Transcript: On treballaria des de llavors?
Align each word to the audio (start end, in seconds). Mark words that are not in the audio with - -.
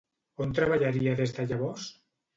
On 0.45 0.55
treballaria 0.59 1.13
des 1.21 1.37
de 1.39 1.45
llavors? 1.53 1.89